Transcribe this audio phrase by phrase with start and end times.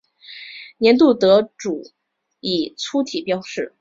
[0.79, 1.91] 年度得主
[2.39, 3.69] 以粗体标示。